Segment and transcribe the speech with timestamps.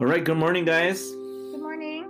[0.00, 1.10] All right, good morning, guys.
[1.10, 2.08] Good morning.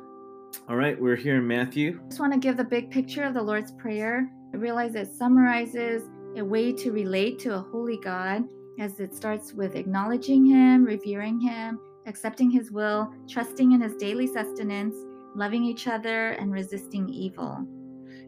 [0.69, 1.99] All right, we're here in Matthew.
[2.05, 4.31] I just want to give the big picture of the Lord's Prayer.
[4.53, 6.03] I realize it summarizes
[6.37, 8.45] a way to relate to a holy God
[8.79, 14.27] as it starts with acknowledging Him, revering Him, accepting His will, trusting in His daily
[14.27, 14.95] sustenance,
[15.35, 17.67] loving each other, and resisting evil.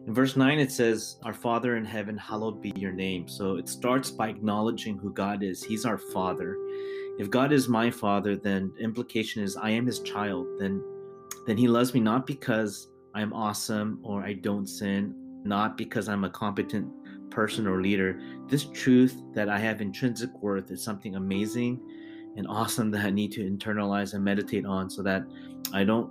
[0.07, 3.27] In verse 9, it says, Our Father in heaven, hallowed be your name.
[3.27, 5.63] So it starts by acknowledging who God is.
[5.63, 6.57] He's our Father.
[7.21, 10.47] If God is my Father, then implication is I am His child.
[10.57, 10.83] Then,
[11.45, 16.23] then He loves me not because I'm awesome or I don't sin, not because I'm
[16.23, 16.91] a competent
[17.29, 18.19] person or leader.
[18.47, 21.79] This truth that I have intrinsic worth is something amazing
[22.37, 25.21] and awesome that I need to internalize and meditate on so that
[25.71, 26.09] I don't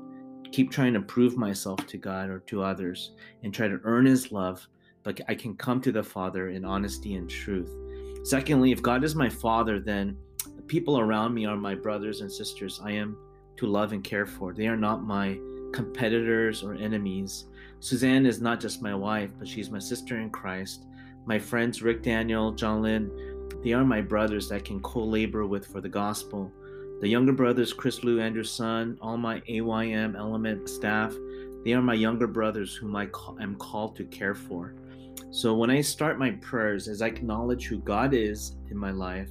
[0.53, 4.31] keep trying to prove myself to God or to others and try to earn His
[4.31, 4.65] love,
[5.03, 7.75] but I can come to the Father in honesty and truth.
[8.23, 10.30] Secondly, if God is my Father, then the
[10.71, 13.17] people around me are my brothers and sisters I am
[13.57, 14.55] to love and care for.
[14.55, 15.37] They are not my
[15.73, 17.47] competitors or enemies.
[17.81, 20.87] Suzanne is not just my wife, but she's my sister in Christ.
[21.27, 23.11] My friends Rick Daniel, John Lynn,
[23.65, 26.53] they are my brothers that I can co labor with for the gospel.
[27.01, 31.13] The younger brothers, Chris Lou, Andrew Sun, all my AYM element staff,
[31.65, 33.09] they are my younger brothers whom I
[33.41, 34.77] am called to care for.
[35.33, 39.31] So when I start my prayers, as I acknowledge who God is in my life,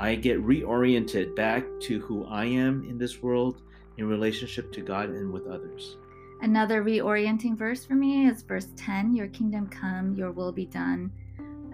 [0.00, 3.62] I get reoriented back to who I am in this world
[3.96, 5.96] in relationship to God and with others.
[6.40, 11.10] Another reorienting verse for me is verse 10 Your kingdom come, your will be done.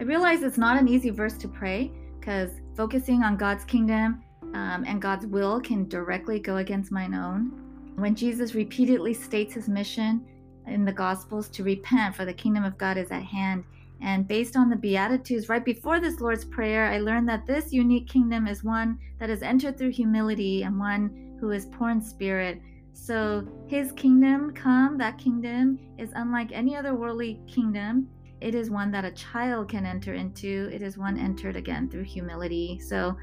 [0.00, 4.22] I realize it's not an easy verse to pray because focusing on God's kingdom
[4.54, 7.52] um, and God's will can directly go against mine own.
[7.96, 10.24] When Jesus repeatedly states his mission
[10.66, 13.64] in the Gospels to repent, for the kingdom of God is at hand.
[14.04, 18.06] And based on the Beatitudes right before this Lord's Prayer, I learned that this unique
[18.06, 22.60] kingdom is one that is entered through humility and one who is poor in spirit.
[22.92, 28.06] So his kingdom come, that kingdom is unlike any other worldly kingdom.
[28.42, 30.68] It is one that a child can enter into.
[30.70, 32.78] It is one entered again through humility.
[32.78, 33.16] So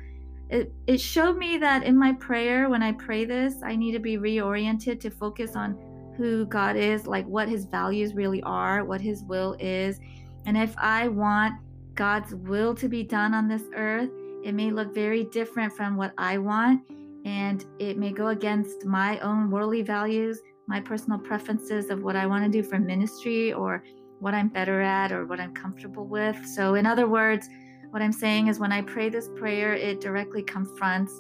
[0.50, 4.00] it, it showed me that in my prayer, when I pray this, I need to
[4.00, 5.78] be reoriented to focus on
[6.18, 10.00] who God is, like what his values really are, what his will is.
[10.46, 11.56] And if I want
[11.96, 14.10] God's will to be done on this earth,
[14.44, 16.82] it may look very different from what I want.
[17.26, 22.26] And it may go against my own worldly values, my personal preferences of what I
[22.26, 23.84] want to do for ministry or
[24.20, 26.38] what I'm better at or what I'm comfortable with.
[26.46, 27.48] So, in other words,
[27.92, 31.14] what I'm saying is when I pray this prayer, it directly confronts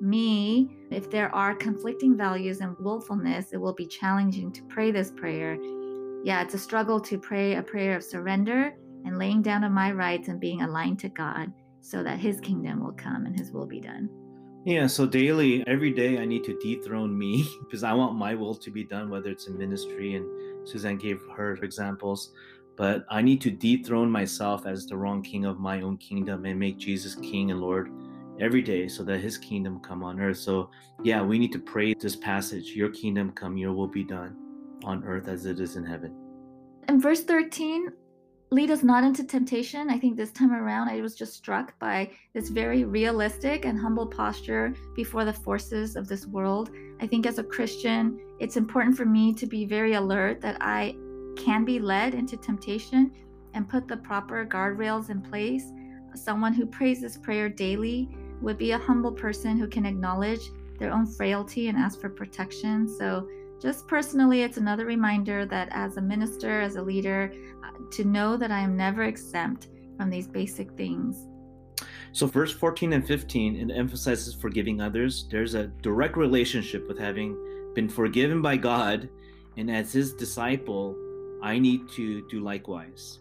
[0.00, 0.76] me.
[0.90, 5.56] If there are conflicting values and willfulness, it will be challenging to pray this prayer.
[6.24, 8.74] Yeah, it's a struggle to pray a prayer of surrender
[9.04, 12.82] and laying down of my rights and being aligned to God so that His kingdom
[12.82, 14.08] will come and His will be done.
[14.64, 18.54] Yeah, so daily, every day, I need to dethrone me because I want my will
[18.56, 22.32] to be done, whether it's in ministry, and Suzanne gave her examples
[22.78, 26.58] but I need to dethrone myself as the wrong king of my own kingdom and
[26.58, 27.90] make Jesus king and Lord
[28.40, 30.38] every day so that his kingdom come on earth.
[30.38, 30.70] So
[31.02, 34.36] yeah, we need to pray this passage, your kingdom come, your will be done
[34.84, 36.14] on earth as it is in heaven.
[36.88, 37.92] In verse 13,
[38.50, 39.90] lead us not into temptation.
[39.90, 44.06] I think this time around I was just struck by this very realistic and humble
[44.06, 46.70] posture before the forces of this world.
[47.00, 50.96] I think as a Christian, it's important for me to be very alert that I
[51.36, 53.12] can be led into temptation
[53.54, 55.64] and put the proper guardrails in place.
[56.14, 58.08] Someone who prays this prayer daily
[58.40, 62.88] would be a humble person who can acknowledge their own frailty and ask for protection.
[62.88, 63.28] So,
[63.60, 67.32] just personally, it's another reminder that as a minister, as a leader,
[67.64, 71.26] uh, to know that I am never exempt from these basic things.
[72.12, 75.26] So, verse 14 and 15, it emphasizes forgiving others.
[75.30, 77.36] There's a direct relationship with having
[77.74, 79.08] been forgiven by God,
[79.56, 80.96] and as his disciple,
[81.42, 83.20] I need to do likewise.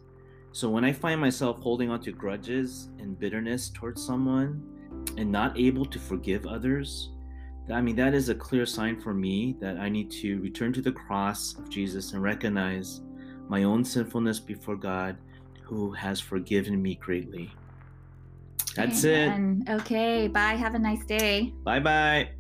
[0.58, 4.64] So when I find myself holding on to grudges and bitterness towards someone
[5.16, 7.10] and not able to forgive others,
[7.70, 10.82] I mean, that is a clear sign for me that I need to return to
[10.82, 13.02] the cross of Jesus and recognize
[13.50, 15.18] my own sinfulness before God
[15.64, 17.52] who has forgiven me greatly.
[18.76, 19.66] That's Amen.
[19.68, 19.72] it.
[19.82, 20.54] Okay, bye.
[20.54, 21.54] Have a nice day.
[21.64, 22.37] Bye bye.